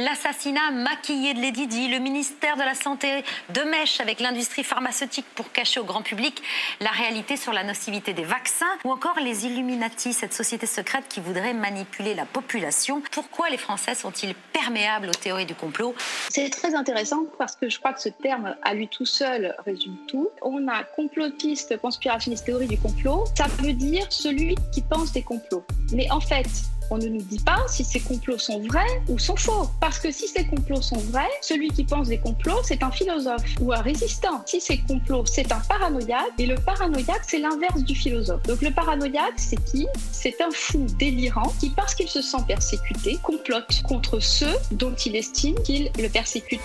[0.00, 5.26] L'assassinat maquillé de Lady Di, le ministère de la Santé de mèche avec l'industrie pharmaceutique
[5.34, 6.40] pour cacher au grand public
[6.78, 11.18] la réalité sur la nocivité des vaccins, ou encore les Illuminati, cette société secrète qui
[11.18, 13.02] voudrait manipuler la population.
[13.10, 15.96] Pourquoi les Français sont-ils perméables aux théories du complot?
[16.30, 19.96] C'est très intéressant parce que je crois que ce terme à lui tout seul résume
[20.06, 20.28] tout.
[20.42, 23.24] On a complotiste, conspirationniste, théorie du complot.
[23.36, 25.64] Ça veut dire celui qui pense des complots.
[25.92, 26.46] Mais en fait,
[26.90, 29.68] on ne nous dit pas si ces complots sont vrais ou sont faux.
[29.80, 33.44] Parce que si ces complots sont vrais, celui qui pense des complots, c'est un philosophe
[33.60, 34.42] ou un résistant.
[34.46, 38.42] Si ces complots, c'est un paranoïaque, et le paranoïaque, c'est l'inverse du philosophe.
[38.44, 39.86] Donc le paranoïaque, c'est qui?
[40.12, 45.16] C'est un fou délirant qui, parce qu'il se sent persécuté, complote contre ceux dont il
[45.16, 46.60] estime qu'il le persécute.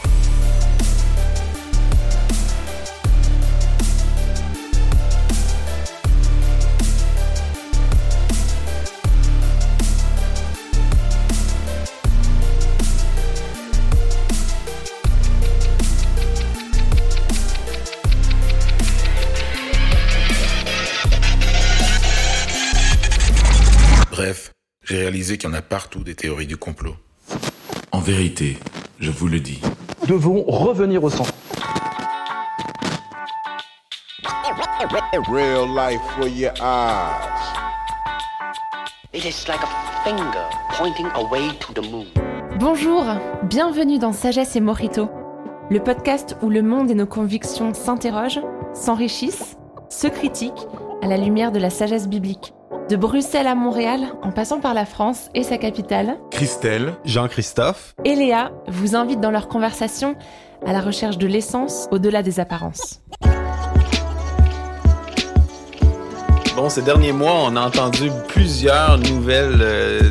[25.32, 26.96] Qu'il y en a partout des théories du complot.
[27.92, 28.58] En vérité,
[29.00, 29.62] je vous le dis.
[30.02, 31.34] Nous devons revenir au centre.
[42.60, 43.06] Bonjour,
[43.44, 45.10] bienvenue dans Sagesse et Morito,
[45.70, 48.42] le podcast où le monde et nos convictions s'interrogent,
[48.74, 49.58] s'enrichissent,
[49.90, 50.68] se critiquent
[51.02, 52.54] à la lumière de la sagesse biblique.
[52.89, 58.14] De Bruxelles à Montréal, en passant par la France et sa capitale, Christelle, Jean-Christophe et
[58.14, 60.16] Léa vous invitent dans leur conversation
[60.66, 63.02] à la recherche de l'essence au-delà des apparences.
[66.58, 70.02] Bon, ces derniers mois, on a entendu plusieurs nouvelles euh,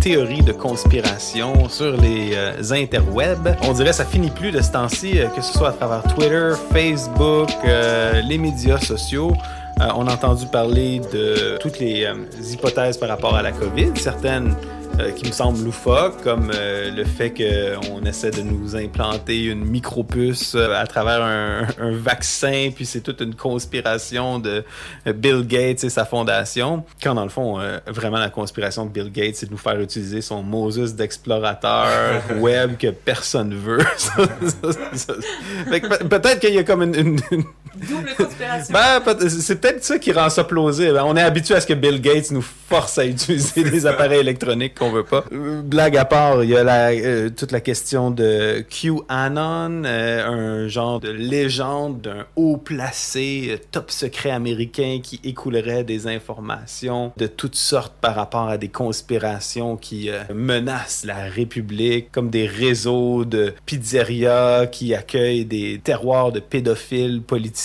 [0.00, 3.56] théories de conspiration sur les euh, interwebs.
[3.62, 6.02] On dirait que ça finit plus de ce temps-ci, euh, que ce soit à travers
[6.12, 9.32] Twitter, Facebook, les médias sociaux.
[9.80, 12.14] Euh, on a entendu parler de toutes les euh,
[12.50, 14.56] hypothèses par rapport à la COVID, certaines
[15.00, 20.54] euh, qui me semblent loufoques, comme le fait qu'on essaie de nous implanter une micropuce
[20.54, 24.64] à travers un, un vaccin, puis c'est toute une conspiration de
[25.06, 26.84] Bill Gates et sa fondation.
[27.02, 30.20] Quand dans le fond, vraiment la conspiration de Bill Gates, c'est de nous faire utiliser
[30.20, 33.78] son Moses d'explorateur web que personne veut.
[36.08, 37.20] Peut-être qu'il y a comme une
[37.76, 38.72] Double conspiration.
[38.72, 40.98] Ben, c'est peut-être ça qui rend ça plausible.
[41.04, 44.74] On est habitué à ce que Bill Gates nous force à utiliser des appareils électroniques
[44.90, 45.24] veut pas.
[45.32, 50.68] Euh, blague à part, il y a euh, toute la question de QAnon, euh, un
[50.68, 57.54] genre de légende d'un haut placé, top secret américain qui écoulerait des informations de toutes
[57.54, 64.66] sortes par rapport à des conspirations qui menacent la République, comme des réseaux de pizzerias
[64.66, 67.56] qui accueillent des terroirs de pédophiles politiques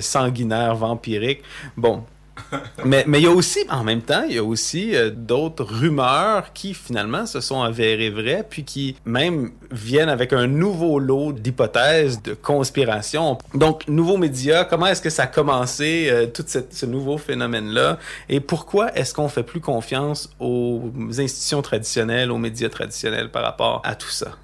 [0.00, 1.42] sanguinaire, vampirique.
[1.76, 2.02] Bon,
[2.84, 5.64] mais mais il y a aussi, en même temps, il y a aussi euh, d'autres
[5.64, 11.32] rumeurs qui finalement se sont avérées vraies, puis qui même viennent avec un nouveau lot
[11.32, 13.38] d'hypothèses de conspiration.
[13.54, 18.40] Donc, nouveaux médias, comment est-ce que ça a commencé, euh, tout ce nouveau phénomène-là, et
[18.40, 23.94] pourquoi est-ce qu'on fait plus confiance aux institutions traditionnelles, aux médias traditionnels par rapport à
[23.94, 24.36] tout ça?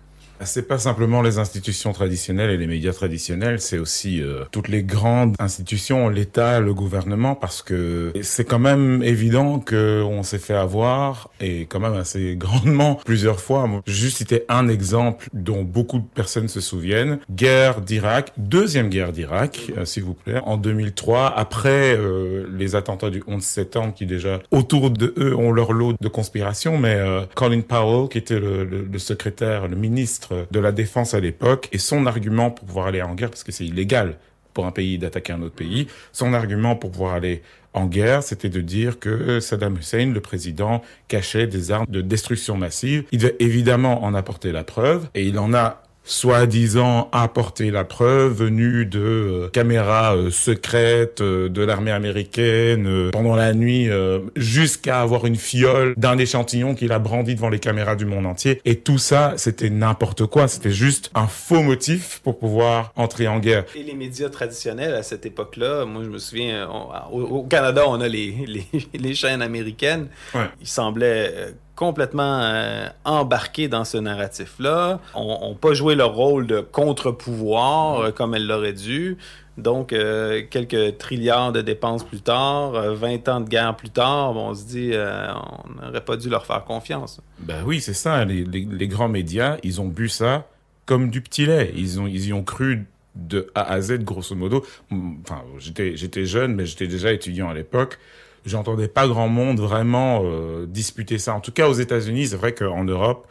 [0.45, 4.83] C'est pas simplement les institutions traditionnelles et les médias traditionnels, c'est aussi euh, toutes les
[4.83, 10.55] grandes institutions, l'État, le gouvernement, parce que c'est quand même évident que on s'est fait
[10.55, 13.69] avoir et quand même assez grandement plusieurs fois.
[13.87, 19.73] juste citer un exemple dont beaucoup de personnes se souviennent guerre d'Irak, deuxième guerre d'Irak,
[19.77, 24.41] euh, s'il vous plaît, en 2003, après euh, les attentats du 11 septembre, qui déjà
[24.51, 26.99] autour de eux ont leur lot de conspiration, mais
[27.35, 31.79] Colin Powell, qui était le, le secrétaire, le ministre de la Défense à l'époque, et
[31.79, 34.17] son argument pour pouvoir aller en guerre, parce que c'est illégal
[34.55, 37.43] pour un pays d'attaquer un autre pays, son argument pour pouvoir aller
[37.75, 42.57] en guerre, c'était de dire que Saddam Hussein, le président, cachait des armes de destruction
[42.57, 43.05] massive.
[43.13, 48.33] Il devait évidemment en apporter la preuve, et il en a soi-disant apporter la preuve
[48.33, 53.89] venue de euh, caméras euh, secrètes euh, de l'armée américaine pendant la nuit
[54.37, 58.61] jusqu'à avoir une fiole d'un échantillon qu'il a brandi devant les caméras du monde entier.
[58.65, 60.49] Et tout ça c'était n'importe quoi.
[60.49, 63.65] C'était juste un faux motif pour pouvoir entrer en guerre.
[63.75, 66.69] Et les médias traditionnels à cette époque-là moi je me souviens
[67.11, 70.09] au, Canada on a les, les, les chaînes américaines.
[70.35, 70.49] Ouais.
[70.61, 78.01] ils semblaient complètement euh, embarqué dans ce narratif-là, ont, pas joué leur rôle de contre-pouvoir
[78.01, 79.19] euh, comme elles l'auraient dû.
[79.59, 84.55] Donc, euh, quelques trilliards de dépenses plus tard, 20 ans de guerre plus tard, on
[84.55, 87.21] se dit, on n'aurait pas dû leur faire confiance.
[87.39, 88.25] Ben oui, c'est ça.
[88.25, 90.47] Les, les, grands médias, ils ont bu ça
[90.85, 91.73] comme du petit lait.
[91.75, 94.63] Ils, ont, ils y ont cru de A à Z, grosso modo.
[94.91, 97.99] Enfin, j'étais jeune, mais j'étais déjà étudiant à l'époque
[98.47, 101.35] j'entendais pas grand monde vraiment euh, disputer ça.
[101.35, 103.27] En tout cas, aux États-Unis, c'est vrai qu'en Europe,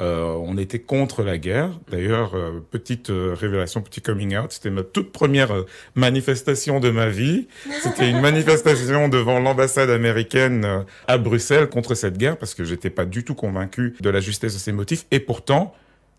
[0.00, 1.78] euh, on était contre la guerre.
[1.90, 6.90] D'ailleurs, euh, petite euh, révélation, petit coming out, c'était ma toute première euh, manifestation de
[6.90, 7.48] ma vie.
[7.82, 13.04] C'était une manifestation devant l'ambassade américaine à Bruxelles contre cette guerre parce que j'étais pas
[13.04, 15.04] du tout convaincu de la justesse de ces motifs.
[15.10, 15.74] Et pourtant,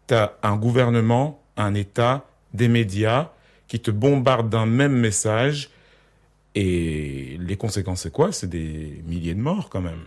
[0.07, 3.31] tu as un gouvernement, un État, des médias
[3.67, 5.71] qui te bombardent d'un même message
[6.55, 8.31] et les conséquences, c'est quoi?
[8.31, 10.01] C'est des milliers de morts quand même.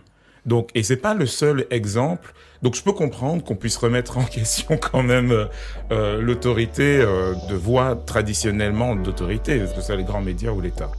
[0.45, 2.33] Donc, et c'est pas le seul exemple.
[2.61, 5.45] Donc, je peux comprendre qu'on puisse remettre en question quand même euh,
[5.91, 10.91] euh l'autorité euh, de voix traditionnellement d'autorité, que ce soit les grands médias ou l'État?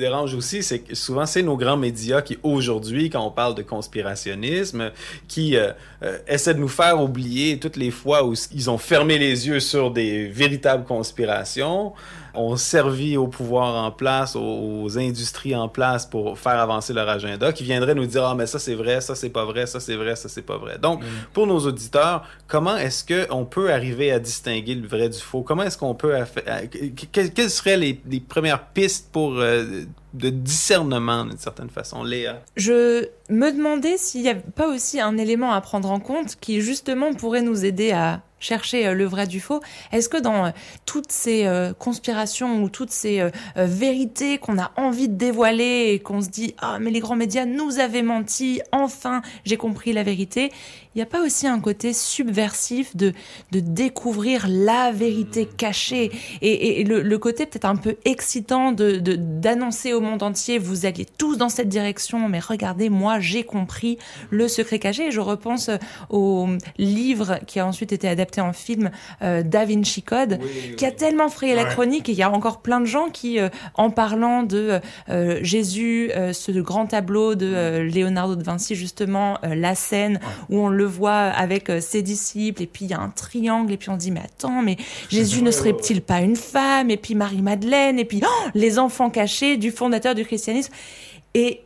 [0.00, 3.62] Dérange aussi, c'est que souvent, c'est nos grands médias qui, aujourd'hui, quand on parle de
[3.62, 4.90] conspirationnisme,
[5.28, 5.70] qui euh,
[6.02, 9.60] euh, essaient de nous faire oublier toutes les fois où ils ont fermé les yeux
[9.60, 11.92] sur des véritables conspirations
[12.34, 17.52] ont servi au pouvoir en place, aux, industries en place pour faire avancer leur agenda,
[17.52, 19.96] qui viendraient nous dire ah mais ça c'est vrai, ça c'est pas vrai, ça c'est
[19.96, 20.78] vrai, ça c'est pas vrai.
[20.78, 21.06] Donc mm.
[21.32, 25.42] pour nos auditeurs, comment est-ce que on peut arriver à distinguer le vrai du faux?
[25.42, 26.14] Comment est-ce qu'on peut
[27.12, 29.84] quelles seraient les, les premières pistes pour euh,
[30.14, 32.42] de discernement d'une certaine façon, Léa?
[32.56, 36.60] Je me demandais s'il n'y a pas aussi un élément à prendre en compte qui
[36.60, 39.60] justement pourrait nous aider à chercher euh, le vrai du faux.
[39.92, 40.50] Est-ce que dans euh,
[40.86, 46.22] toutes ces euh, conspirations ou toutes ces vérités qu'on a envie de dévoiler et qu'on
[46.22, 50.50] se dit ah mais les grands médias nous avaient menti, enfin j'ai compris la vérité,
[50.94, 53.12] il n'y a pas aussi un côté subversif de,
[53.52, 56.10] de découvrir la vérité cachée
[56.42, 61.36] et, le, côté peut-être un peu excitant de d'annoncer au monde entier vous alliez tous
[61.36, 63.98] dans cette direction, mais regardez, moi j'ai compris
[64.30, 65.08] le secret caché.
[65.08, 65.70] Et je repense
[66.08, 66.48] au
[66.78, 68.90] livre qui a ensuite été adapté en film
[69.22, 70.38] euh, Da Vinci Code,
[70.76, 73.38] qui a tellement frayé la chronique et il y a encore plein de gens qui,
[73.38, 79.74] euh, en parlant de euh, Jésus, ce grand tableau de Leonardo de Vinci justement, la
[79.74, 83.10] scène où on le voit avec euh, ses disciples, et puis il y a un
[83.10, 84.76] triangle, et puis on dit, mais attends, mais
[85.08, 89.56] Jésus ne serait-il pas une femme, et puis Marie-Madeleine, et puis oh, les enfants cachés
[89.56, 90.72] du fondateur du christianisme.
[91.34, 91.60] Et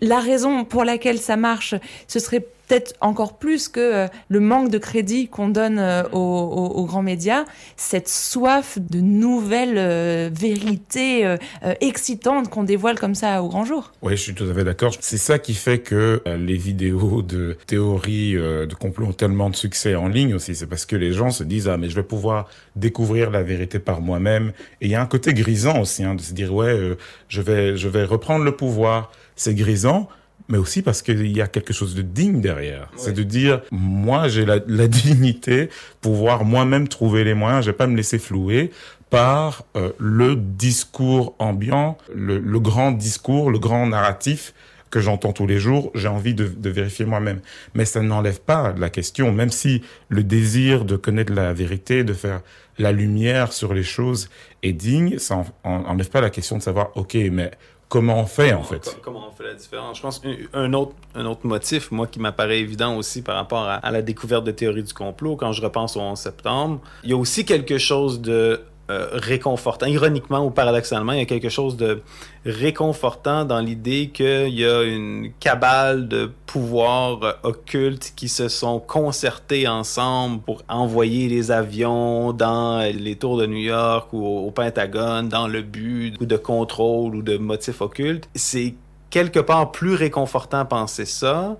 [0.00, 1.74] la raison pour laquelle ça marche,
[2.06, 6.84] ce serait peut-être encore plus que euh, le manque de crédit qu'on donne euh, aux,
[6.86, 7.44] grands médias,
[7.76, 11.36] cette soif de nouvelles euh, vérités
[11.80, 13.92] excitantes qu'on dévoile comme ça au grand jour.
[14.02, 14.94] Oui, je suis tout à fait d'accord.
[15.00, 19.94] C'est ça qui fait que les vidéos de théorie de complot ont tellement de succès
[19.94, 20.54] en ligne aussi.
[20.54, 23.78] C'est parce que les gens se disent ah mais je vais pouvoir découvrir la vérité
[23.78, 24.52] par moi-même.
[24.80, 26.96] Et il y a un côté grisant aussi hein, de se dire ouais
[27.28, 29.10] je vais je vais reprendre le pouvoir.
[29.34, 30.08] C'est grisant
[30.48, 32.90] mais aussi parce qu'il y a quelque chose de digne derrière.
[32.96, 35.68] C'est de dire, moi, j'ai la, la, dignité,
[36.00, 38.70] pouvoir moi-même trouver les moyens, je vais pas me laisser flouer
[39.10, 44.52] par euh, le discours ambiant, le, le, grand discours, le grand narratif
[44.90, 47.40] que j'entends tous les jours, j'ai envie de, de vérifier moi-même.
[47.74, 52.12] Mais ça n'enlève pas la question, même si le désir de connaître la vérité, de
[52.12, 52.40] faire
[52.78, 54.28] la lumière sur les choses
[54.62, 57.50] est digne, ça n'enlève pas la question de savoir, ok, mais
[57.96, 58.98] comment on fait en fait.
[59.02, 59.96] Comment on fait la différence?
[59.96, 63.90] Je pense qu'un autre, un autre motif, moi, qui m'apparaît évident aussi par rapport à,
[63.90, 67.16] la découverte de théories du complot, quand je repense au 11 septembre, il y a
[67.16, 69.86] aussi quelque chose de euh, réconfortant.
[69.86, 72.02] Ironiquement ou paradoxalement, il y a quelque chose de
[72.44, 79.66] réconfortant dans l'idée qu'il y a une cabale de pouvoirs occultes qui se sont concertés
[79.66, 85.48] ensemble pour envoyer les avions dans les tours de New York ou au, Pentagone dans
[85.48, 88.28] le but de contrôle ou de motifs occultes.
[88.36, 88.74] C'est
[89.10, 91.56] quelque part plus réconfortant penser ça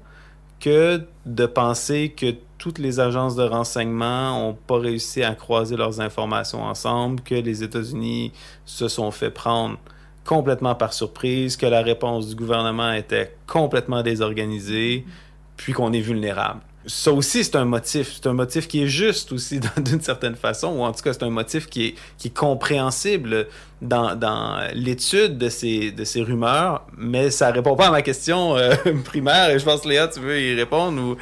[0.61, 2.35] que de penser que
[2.67, 7.63] toutes les agences de renseignement n'ont pas réussi à croiser leurs informations ensemble, que les
[7.63, 8.33] États-Unis
[8.65, 9.79] se sont fait prendre
[10.25, 15.05] complètement par surprise, que la réponse du gouvernement était complètement désorganisée,
[15.57, 16.59] puis qu'on est vulnérable.
[16.87, 18.13] Ça aussi, c'est un motif.
[18.15, 21.25] C'est un motif qui est juste aussi, d'une certaine façon, ou en tout cas, c'est
[21.25, 23.49] un motif qui est, qui est compréhensible
[23.83, 28.57] dans, dans l'étude de ces, de ces rumeurs, mais ça répond pas à ma question
[28.57, 28.75] euh,
[29.05, 31.17] primaire, et je pense, Léa, tu veux y répondre, ou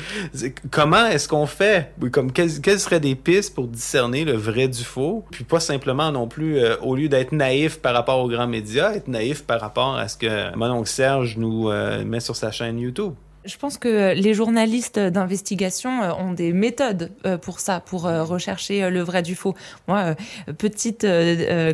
[0.71, 1.92] comment est-ce qu'on fait?
[2.12, 5.25] Comme, quelles, quelles, seraient des pistes pour discerner le vrai du faux?
[5.30, 8.92] Puis pas simplement non plus, euh, au lieu d'être naïf par rapport aux grands médias,
[8.94, 12.52] être naïf par rapport à ce que mon oncle Serge nous euh, met sur sa
[12.52, 13.14] chaîne YouTube.
[13.45, 18.25] Je pense que les journalistes d'investigation euh, ont des méthodes euh, pour ça, pour euh,
[18.25, 19.55] rechercher le vrai du faux.
[19.87, 20.15] Moi,
[20.59, 21.07] petite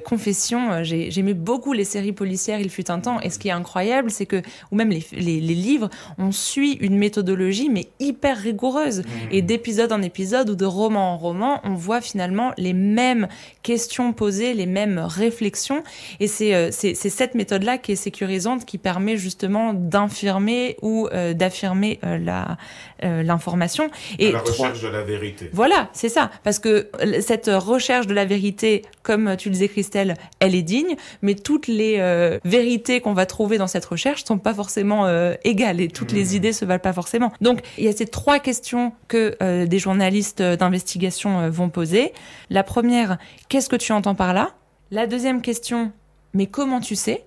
[0.05, 4.11] confession, j'aimais beaucoup les séries policières, il fut un temps, et ce qui est incroyable,
[4.11, 9.01] c'est que, ou même les, les, les, livres, on suit une méthodologie, mais hyper rigoureuse.
[9.01, 9.05] Mmh.
[9.31, 13.29] Et d'épisode en épisode ou de roman en roman, on voit finalement les mêmes
[13.63, 15.83] questions posées, les mêmes réflexions.
[16.19, 22.57] Et c'est cette méthode-là qui est sécurisante, qui permet justement d'infirmer ou d'affirmer euh, la
[23.05, 25.51] euh, l'information et la recherche de la vérité.
[25.53, 29.69] Voilà, c'est ça, parce que euh, cette recherche de la vérité, comme tu le disais
[29.69, 31.99] Christelle, elle est digne, mais toutes les
[32.45, 35.09] vérités qu'on va trouver dans cette recherche sont pas forcément
[35.45, 36.37] égales et toutes les mmh.
[36.37, 37.33] idées se valent pas forcément.
[37.41, 42.13] Donc il y a ces trois questions que des journalistes d'investigation vont poser.
[42.51, 44.51] La première, qu'est-ce que tu entends par là?
[44.91, 45.93] La deuxième question,
[46.35, 47.25] mais comment tu sais?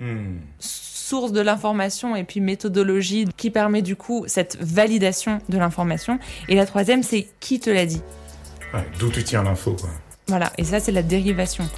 [0.00, 0.38] Mmh
[1.10, 6.20] source de l'information et puis méthodologie qui permet du coup cette validation de l'information.
[6.48, 8.00] Et la troisième, c'est qui te l'a dit?
[9.00, 9.90] D'où tu tiens l'info, quoi.
[10.28, 11.68] Voilà, et ça, c'est la dérivation.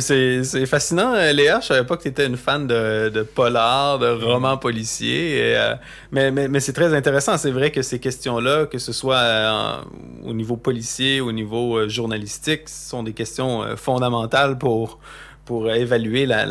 [0.00, 1.60] C'est fascinant, euh, Léa.
[1.60, 5.36] Je savais pas que tu étais une fan de, de polar, de romans policiers.
[5.36, 5.74] Et, euh,
[6.12, 7.36] mais mais, mais c'est très intéressant.
[7.38, 9.76] C'est vrai que ces questions-là, que ce soit euh,
[10.24, 14.98] au niveau policier, au niveau journalistique, sont des questions fondamentales pour
[15.44, 16.46] pour évaluer la,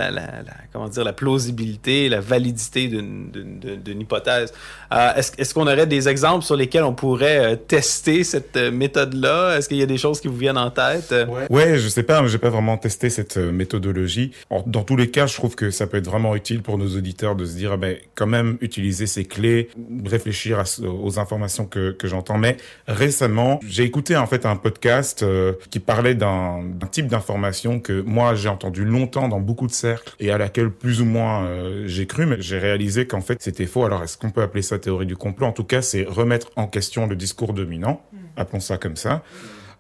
[0.71, 4.53] comment dire, la plausibilité, la validité d'une hypothèse.
[4.91, 8.71] Euh, est-ce est qu'on aurait des exemples sur lesquels on pourrait euh, tester cette euh,
[8.71, 9.57] méthode-là?
[9.57, 11.12] Est-ce qu'il y a des choses qui vous viennent en tête?
[11.12, 14.31] Ouais, ouais je sais pas, mais j'ai pas vraiment testé cette méthodologie.
[14.67, 17.35] Dans tous les cas, je trouve que ça peut être vraiment utile pour nos auditeurs
[17.35, 19.69] de se dire, ah ben, quand même, utiliser ces clés,
[20.05, 22.38] réfléchir aux informations que, que j'entends.
[22.38, 22.57] Mais
[22.88, 25.25] récemment, j'ai écouté en fait un podcast
[25.69, 30.31] qui parlait d'un type d'information que moi j'ai entendu longtemps dans beaucoup de cercles et
[30.31, 33.85] à laquelle plus ou moins euh, j'ai cru, mais j'ai réalisé qu'en fait c'était faux.
[33.85, 35.47] Alors est-ce qu'on peut appeler ça théorie du complot?
[35.47, 38.17] En tout cas, c'est remettre en question le discours dominant, mm.
[38.37, 39.23] appelons ça comme ça.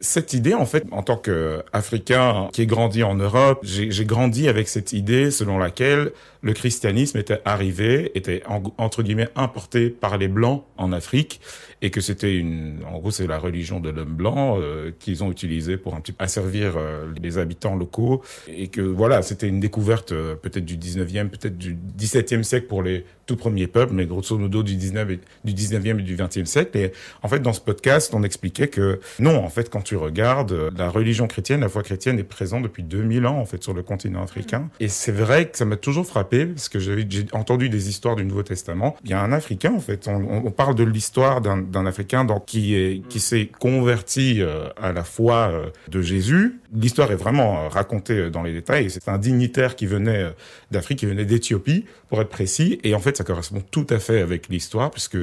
[0.03, 4.67] Cette idée, en fait, en tant qu'Africain qui est grandi en Europe, j'ai grandi avec
[4.67, 8.43] cette idée selon laquelle le christianisme était arrivé, était
[8.77, 11.39] entre guillemets importé par les blancs en Afrique,
[11.81, 15.31] et que c'était une, en gros, c'est la religion de l'homme blanc euh, qu'ils ont
[15.31, 19.61] utilisé pour un petit peu asservir euh, les habitants locaux, et que voilà, c'était une
[19.61, 24.05] découverte euh, peut-être du 19e, peut-être du 17e siècle pour les tout premiers peuples, mais
[24.05, 26.77] grosso modo du 19 et, du 19e et du 20e siècle.
[26.77, 26.91] Et
[27.21, 30.89] en fait, dans ce podcast, on expliquait que non, en fait, quand tu regardes, la
[30.89, 34.23] religion chrétienne, la foi chrétienne est présente depuis 2000 ans en fait sur le continent
[34.23, 34.69] africain.
[34.79, 38.25] Et c'est vrai que ça m'a toujours frappé parce que j'ai entendu des histoires du
[38.25, 38.95] Nouveau Testament.
[39.03, 40.07] Il y a un Africain, en fait.
[40.07, 44.93] On, on parle de l'histoire d'un Africain donc, qui est qui s'est converti euh, à
[44.93, 46.59] la foi euh, de Jésus.
[46.73, 48.89] L'histoire est vraiment euh, racontée dans les détails.
[48.89, 50.33] C'est un dignitaire qui venait
[50.71, 52.79] d'Afrique, qui venait d'Éthiopie, pour être précis.
[52.83, 55.17] Et en fait, ça correspond tout à fait avec l'histoire, puisque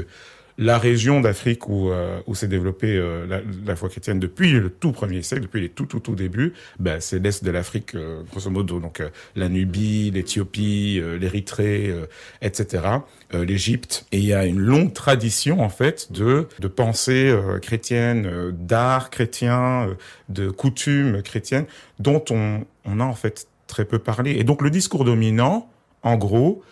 [0.61, 4.69] la région d'Afrique où, euh, où s'est développée euh, la, la, foi chrétienne depuis le
[4.69, 8.23] tout premier siècle, depuis les tout tout tout débuts, ben, c'est l'est de l'Afrique, euh,
[8.31, 9.03] grosso modo, donc
[9.37, 11.95] la Nubie, l'Éthiopie, l'Érythrée,
[12.43, 12.85] etc.,
[13.33, 14.07] l'Égypte.
[14.13, 19.97] Et il y a une longue tradition en fait de de pensée chrétienne, d'art chrétien,
[20.29, 21.65] de coutumes chrétiennes,
[21.99, 24.33] dont on on a en fait très peu parlé.
[24.33, 25.71] Et donc le discours dominant,
[26.03, 26.63] en gros,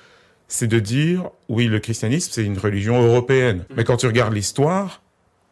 [0.48, 3.64] c'est de dire, oui, le christianisme, c'est une religion européenne.
[3.76, 5.02] Mais quand tu regardes l'histoire,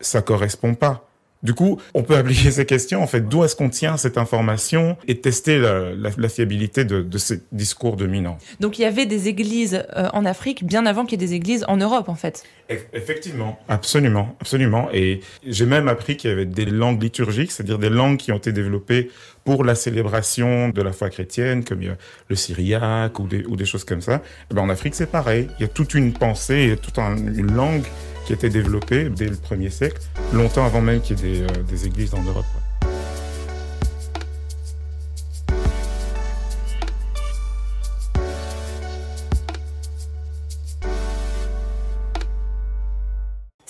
[0.01, 1.06] ça correspond pas.
[1.47, 4.97] Du coup, on peut appliquer ces questions, en fait, d'où est-ce qu'on tient cette information
[5.07, 8.39] et tester la, la, fiabilité de, de, ces discours dominants.
[8.59, 11.35] Donc il y avait des églises euh, en Afrique bien avant qu'il y ait des
[11.35, 12.43] églises en Europe, en fait.
[12.69, 14.89] Effectivement, absolument, absolument.
[14.93, 18.39] Et j'ai même appris qu'il y avait des langues liturgiques, c'est-à-dire des langues qui ont
[18.39, 19.09] été développées
[19.45, 21.81] pour la célébration de la foi chrétienne, comme
[22.29, 24.17] le syriaque ou des, ou des choses comme ça.
[24.17, 25.47] Et eh ben, en Afrique, c'est pareil.
[25.61, 27.85] Il y a toute une pensée, toute une langue
[28.27, 30.01] qui était développé dès le premier siècle,
[30.33, 32.45] longtemps avant même qu'il y ait des, euh, des églises en Europe.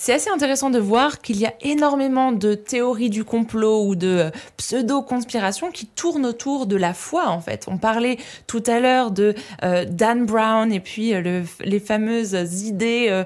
[0.07, 4.07] C'est assez intéressant de voir qu'il y a énormément de théories du complot ou de
[4.07, 7.65] euh, pseudo-conspirations qui tournent autour de la foi, en fait.
[7.67, 8.15] On parlait
[8.47, 9.35] tout à l'heure de
[9.65, 13.23] euh, Dan Brown et puis euh, les fameuses idées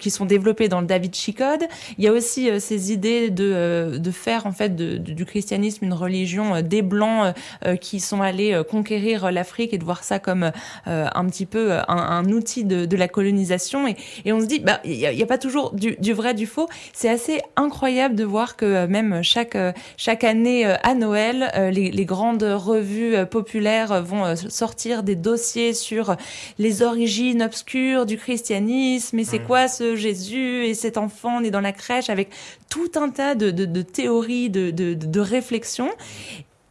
[0.00, 1.64] qui sont développées dans le David Code.
[1.98, 6.80] Il y a aussi ces idées de, faire, en fait, du christianisme une religion des
[6.80, 7.34] Blancs
[7.80, 10.50] qui sont allés conquérir l'Afrique et de voir ça comme
[10.86, 13.86] un petit peu un, outil de, la colonisation.
[14.24, 16.68] Et, on se dit, bah, il n'y a, pas toujours du, du vrai, du faux.
[16.92, 21.50] C'est assez incroyable de voir que euh, même chaque, euh, chaque année euh, à Noël,
[21.72, 26.16] les, les grandes revues populaires vont sortir des dossiers sur
[26.58, 31.60] les origines obscures du christianisme et c'est quoi ce Jésus et cet enfant né dans
[31.60, 32.30] la crèche avec
[32.68, 35.90] tout un tas de, de, de théories, de, de, de réflexions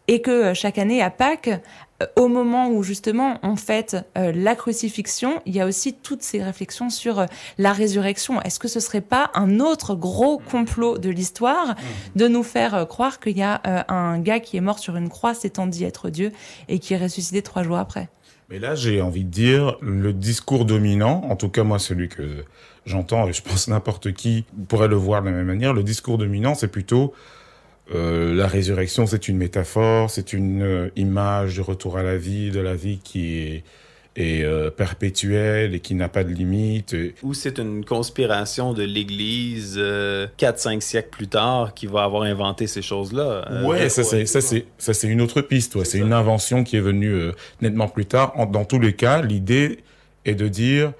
[0.08, 1.50] et que chaque année à Pâques,
[2.16, 6.44] au moment où justement on fête euh, la crucifixion, il y a aussi toutes ces
[6.44, 7.26] réflexions sur euh,
[7.58, 8.42] la résurrection.
[8.42, 11.76] Est-ce que ce serait pas un autre gros complot de l'histoire
[12.16, 15.34] de nous faire croire qu'il y a un gars qui est mort sur une croix
[15.34, 16.32] s'étant dit être Dieu
[16.68, 18.10] et qui est ressuscité trois jours après?
[18.50, 22.46] Mais là, j'ai envie de dire le discours dominant, en tout cas moi celui que
[22.86, 26.18] j'entends et je pense n'importe qui pourrait le voir de la même manière, le discours
[26.18, 27.14] dominant c'est plutôt
[27.94, 32.52] euh, la résurrection, c'est une métaphore, c'est une euh, image du retour à la vie,
[32.52, 33.64] de la vie qui est,
[34.18, 36.96] est euh, perpétuelle et qui n'a pas de limite.
[37.24, 42.82] Ou c'est une conspiration de l'Église 4-5 siècles plus tard qui va avoir inventé ces
[42.82, 43.64] choses-là.
[43.64, 45.76] ouais, ça c'est ça c'est ça c'est une autre piste.
[45.76, 45.86] Ouais.
[45.86, 48.34] C'est une invention qui est venue nettement plus tard.
[48.48, 49.80] dans tous les cas, l'idée
[50.26, 50.94] est de dire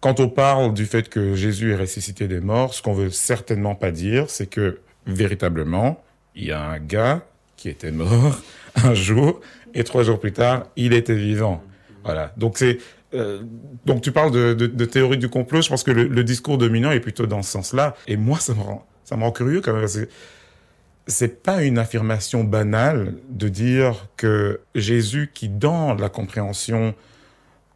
[0.00, 3.74] quand on parle du fait que Jésus est ressuscité des morts, ce qu'on veut certainement
[3.74, 6.02] pas dire, c'est que véritablement
[6.34, 7.22] il y a un gars
[7.56, 8.40] qui était mort
[8.84, 9.40] un jour
[9.74, 11.62] et trois jours plus tard, il était vivant.
[12.04, 12.32] Voilà.
[12.36, 12.78] Donc c'est
[13.14, 13.42] euh,
[13.84, 15.62] donc tu parles de, théorie du complot.
[15.62, 17.94] Je pense que le, discours dominant est plutôt dans ce sens-là.
[18.06, 19.86] Et moi, ça me rend ça me rend curieux quand même.
[21.06, 26.94] C'est pas une affirmation banale de dire que Jésus, qui dans la compréhension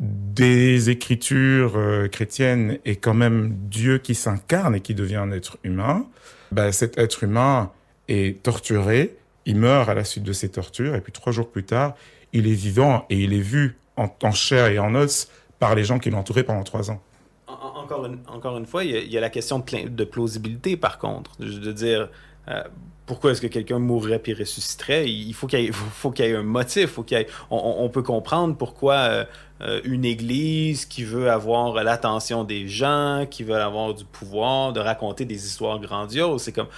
[0.00, 5.58] des écritures euh, chrétiennes est quand même Dieu qui s'incarne et qui devient un être
[5.64, 6.06] humain,
[6.52, 7.72] ben, cet être humain
[8.08, 11.64] est torturé, il meurt à la suite de ces tortures, et puis trois jours plus
[11.64, 11.94] tard,
[12.32, 15.98] il est vivant et il est vu en, chair et en os par les gens
[15.98, 17.00] qui entouré pendant trois ans.
[17.46, 21.38] Encore une, encore une fois, il y, a, la question de, de, plausibilité, par contre.
[21.40, 22.10] De dire,
[22.48, 22.62] euh,
[23.08, 25.08] pourquoi est-ce que quelqu'un mourrait puis ressusciterait?
[25.08, 26.90] Il faut qu'il y, faut, qu'il y, ait un motif.
[26.90, 29.24] Faut qu'il on, on, peut comprendre pourquoi euh,
[29.62, 34.80] euh, une église qui veut avoir l'attention des gens, qui veut avoir du pouvoir, de
[34.80, 36.42] raconter des histoires grandioses.
[36.42, 36.68] C'est comme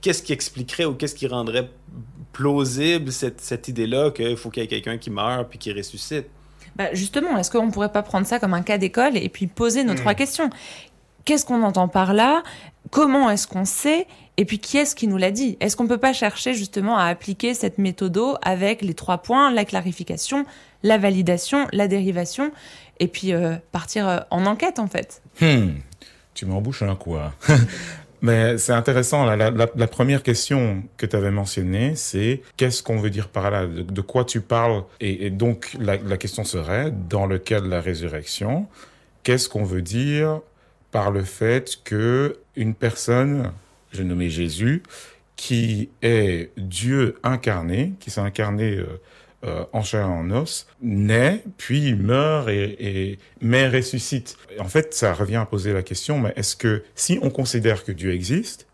[0.00, 1.68] qu'est-ce qui expliquerait ou qu'est-ce qui rendrait
[2.32, 6.26] plausible cette, cette idée-là qu'il faut qu'il y ait quelqu'un qui meurt puis qui ressuscite?
[6.74, 9.46] Bah justement, est-ce qu'on ne pourrait pas prendre ça comme un cas d'école et puis
[9.46, 9.96] poser nos hmm.
[9.96, 10.50] trois questions?
[11.26, 12.42] Qu'est-ce qu'on entend par là?
[12.90, 14.06] Comment est-ce qu'on sait?
[14.38, 15.56] Et puis, qui est-ce qui nous l'a dit?
[15.60, 19.64] Est-ce qu'on peut pas chercher justement à appliquer cette méthode avec les trois points, la
[19.64, 20.46] clarification,
[20.82, 22.52] la validation, la dérivation,
[23.00, 25.22] et puis euh, partir euh, en enquête en fait?
[25.40, 25.72] Hmm.
[26.34, 27.32] Tu m'embouches un quoi
[28.22, 33.28] Mais c'est intéressant, la, première question que tu avais mentionnée, c'est qu'est-ce qu'on veut dire
[33.28, 33.66] par là?
[33.66, 34.84] De, quoi tu parles?
[35.00, 38.66] Et, et donc la, la question serait, dans le cas de la résurrection,
[39.22, 40.40] qu'est-ce qu'on veut dire
[40.92, 43.52] par le fait que une personne
[44.04, 44.82] nommé Jésus,
[45.36, 48.86] qui est Dieu incarné, qui s'est incarné euh,
[49.44, 54.36] euh, en chair et en os, naît, puis meurt et, et mais ressuscite.
[54.58, 57.92] En fait, ça revient à poser la question, mais est-ce que si on considère que
[57.92, 58.66] Dieu existe,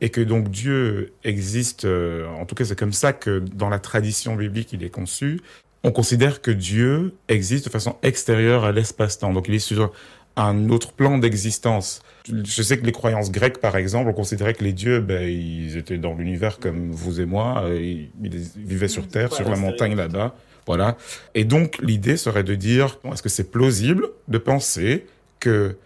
[0.00, 3.78] et que donc Dieu existe, euh, en tout cas c'est comme ça que dans la
[3.78, 5.40] tradition biblique il est conçu,
[5.84, 9.32] on considère que Dieu existe de façon extérieure à l'espace-temps.
[9.32, 9.92] Donc il est sur
[10.36, 12.02] un autre plan d'existence.
[12.28, 15.76] Je sais que les croyances grecques, par exemple, on considérait que les dieux, ben, ils
[15.76, 18.10] étaient dans l'univers comme vous et moi, ils,
[18.56, 20.34] vivaient sur Terre, sur la montagne là-bas.
[20.66, 20.98] Voilà.
[21.34, 25.06] Et donc, l'idée serait de dire, est-ce que c'est plausible de penser
[25.40, 25.76] que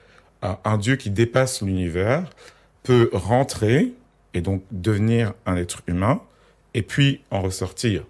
[0.45, 2.29] euh, un dieu qui dépasse l'univers
[2.83, 3.93] peut rentrer
[4.35, 6.21] et donc devenir un être humain
[6.75, 8.03] et puis en ressortir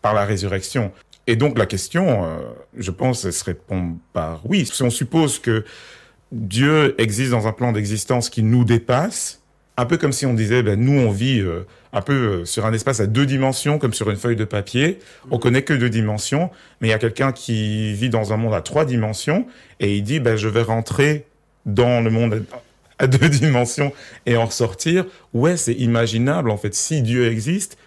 [0.00, 0.92] par la résurrection?
[1.26, 2.38] Et donc la question, euh,
[2.76, 4.66] je pense, elle se répond par oui.
[4.66, 5.64] Si on suppose que
[6.34, 9.40] Dieu existe dans un plan d'existence qui nous dépasse,
[9.76, 12.66] un peu comme si on disait, ben, nous on vit euh, un peu euh, sur
[12.66, 14.98] un espace à deux dimensions, comme sur une feuille de papier.
[15.30, 18.52] On connaît que deux dimensions, mais il y a quelqu'un qui vit dans un monde
[18.52, 19.46] à trois dimensions
[19.78, 21.24] et il dit, ben, je vais rentrer
[21.66, 22.44] dans le monde
[22.98, 23.92] à deux dimensions
[24.26, 25.06] et en ressortir.
[25.34, 26.74] Ouais, c'est imaginable en fait.
[26.74, 27.78] Si Dieu existe,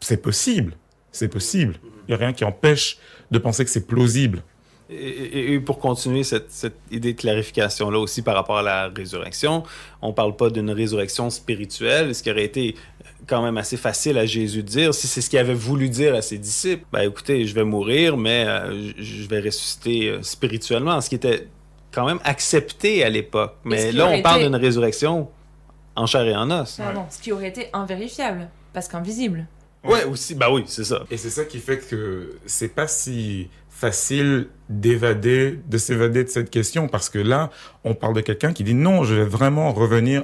[0.00, 0.74] c'est possible.
[1.10, 1.74] C'est possible.
[2.06, 2.98] Il n'y a rien qui empêche
[3.32, 4.42] de penser que c'est plausible.
[5.00, 9.62] Et, pour continuer cette, cette, idée de clarification-là aussi par rapport à la résurrection,
[10.00, 12.74] on ne parle pas d'une résurrection spirituelle, ce qui aurait été
[13.26, 16.14] quand même assez facile à Jésus de dire, si c'est ce qu'il avait voulu dire
[16.14, 21.00] à ses disciples, ben écoutez, je vais mourir, mais euh, je vais ressusciter euh, spirituellement,
[21.00, 21.48] ce qui était
[21.92, 23.54] quand même accepté à l'époque.
[23.64, 25.28] Mais là, on parle d'une résurrection
[25.94, 26.78] en chair et en os.
[26.78, 29.46] Non, ce qui aurait été invérifiable, parce qu'invisible.
[29.84, 31.04] Ouais, aussi, bah oui, c'est ça.
[31.10, 33.48] Et c'est ça qui fait que c'est pas si
[33.82, 37.50] facile d'évader, de s'évader de cette question, parce que là,
[37.82, 40.22] on parle de quelqu'un qui dit non, je vais vraiment revenir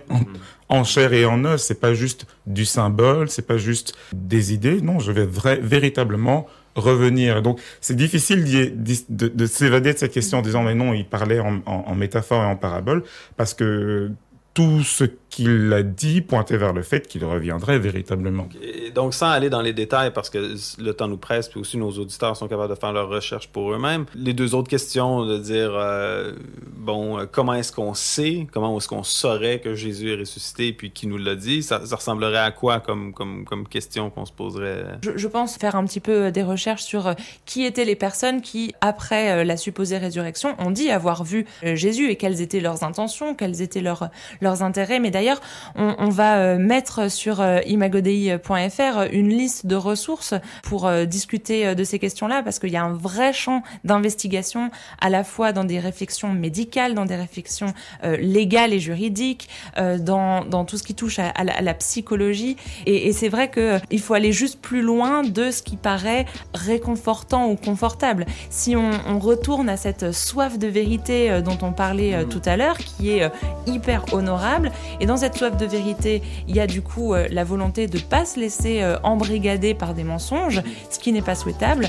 [0.69, 0.85] en, mm.
[0.85, 1.61] chair et en os.
[1.61, 4.81] C'est pas juste du symbole, c'est pas juste des idées.
[4.81, 5.27] Non, je vais
[5.61, 7.43] véritablement revenir.
[7.43, 11.41] Donc, c'est difficile de, de, s'évader de cette question en disant mais non, il parlait
[11.41, 13.03] en, en métaphore et en parabole,
[13.37, 14.13] parce que
[14.55, 18.49] tout ce qu'il a dit pointait vers le fait qu'il reviendrait véritablement.
[18.63, 21.77] Et donc, sans aller dans les détails, parce que le temps nous presse, puis aussi
[21.77, 25.39] nos auditeurs sont capables de faire leurs recherches pour eux-mêmes, les deux autres questions de
[25.39, 26.33] dire, euh,
[26.77, 30.91] bon, euh, comment est-ce qu'on sait, comment est-ce qu'on saurait que Jésus est ressuscité, puis
[30.91, 34.85] qui nous l'a dit, ça, ressemblerait à quoi comme, comme, comme question qu'on se poserait?
[35.03, 37.15] Je, je, pense faire un petit peu des recherches sur euh,
[37.45, 42.17] qui étaient les personnes qui, après la supposée résurrection, ont dit avoir vu Jésus et
[42.17, 44.09] quelles étaient leurs intentions, quels étaient leurs,
[44.41, 45.01] leurs intérêts.
[45.01, 45.28] Mais d'ailleurs,
[45.75, 51.85] on, va euh, mettre sur euh, imagodei.fr une liste de ressources pour euh, discuter de
[51.85, 55.79] ces questions-là, parce qu'il y a un vrai champ d'investigation, à la fois dans des
[55.79, 61.75] réflexions médicales, dans des réflexions légales et juridiques, dans, tout ce qui touche à, la,
[61.75, 62.57] psychologie.
[62.87, 67.57] Et, c'est vrai qu'il faut aller juste plus loin de ce qui paraît réconfortant ou
[67.57, 68.27] confortable.
[68.51, 72.79] Si on, on retourne à cette soif de vérité dont on parlait tout à l'heure,
[72.79, 73.31] qui est
[73.67, 77.43] hyper honorable, et dans cette soif de vérité, il y a du coup euh, la
[77.43, 81.35] volonté de ne pas se laisser euh, embrigader par des mensonges, ce qui n'est pas
[81.35, 81.89] souhaitable.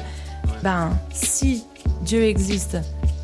[0.63, 1.65] Ben, si
[2.01, 2.77] Dieu existe,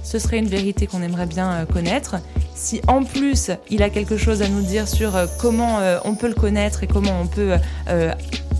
[0.03, 2.17] ce serait une vérité qu'on aimerait bien euh, connaître.
[2.55, 6.34] Si en plus il a quelque chose à nous dire sur comment on peut le
[6.34, 7.53] connaître et comment on peut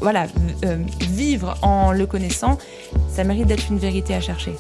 [0.02, 0.28] voilà,
[1.00, 2.58] vivre en le connaissant,
[3.10, 4.54] ça mérite d'être une vérité à chercher.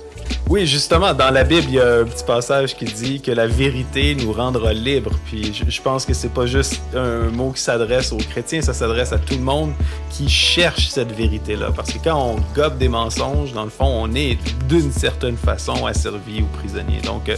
[0.48, 3.48] Oui, justement, dans la Bible, il y a un petit passage qui dit que la
[3.48, 5.18] vérité nous rendra libres.
[5.26, 9.12] Puis je, pense que c'est pas juste un mot qui s'adresse aux chrétiens, ça s'adresse
[9.12, 9.74] à tout le monde
[10.12, 11.72] qui cherche cette vérité-là.
[11.76, 14.38] Parce que quand on gobe des mensonges, dans le fond, on est
[14.70, 17.02] d'une certaine façon asservi ou prisonnier.
[17.04, 17.36] Donc, euh,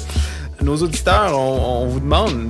[0.62, 2.50] nos auditeurs, on, vous demande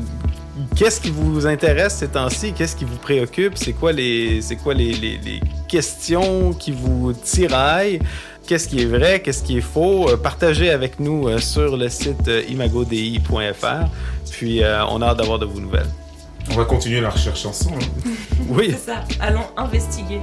[0.76, 2.54] qu'est-ce qui vous intéresse ces temps-ci?
[2.54, 3.54] Qu'est-ce qui vous préoccupe?
[3.56, 8.00] C'est quoi les, c'est quoi les, les, les questions qui vous tiraillent?
[8.48, 11.90] Qu'est-ce qui est vrai, qu'est-ce qui est faux, euh, partagez avec nous euh, sur le
[11.90, 13.90] site euh, imagodi.fr.
[14.32, 15.90] Puis on a hâte d'avoir de vos nouvelles.
[16.52, 17.82] On va continuer la recherche ensemble.
[18.50, 18.70] oui.
[18.72, 19.04] C'est ça.
[19.20, 20.22] Allons investiguer.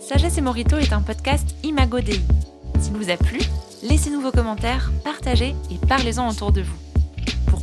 [0.00, 1.98] Sagesse et Morito est un podcast Imago
[2.80, 3.40] S'il vous a plu,
[3.82, 6.87] laissez-nous vos commentaires, partagez et parlez-en autour de vous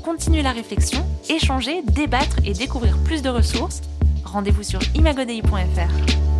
[0.05, 3.81] continuer la réflexion, échanger, débattre et découvrir plus de ressources,
[4.23, 6.34] rendez-vous sur imagodei.fr.